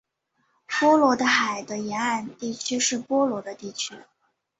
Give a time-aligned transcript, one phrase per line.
[0.65, 3.93] 波罗的海的沿岸地区是波罗的地区。